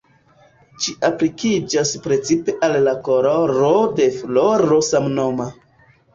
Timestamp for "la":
2.89-2.95